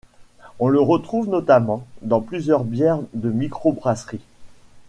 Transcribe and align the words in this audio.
On 0.57 0.67
le 0.67 0.81
retrouve 0.81 1.29
notamment 1.29 1.85
dans 2.01 2.21
plusieurs 2.21 2.63
bières 2.63 3.01
de 3.13 3.29
microbrasserie. 3.29 4.25